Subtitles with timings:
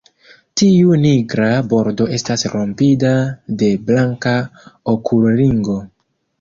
[0.61, 3.13] Tiu nigra bordo estas rompita
[3.61, 4.35] de blanka
[4.97, 5.81] okulringo.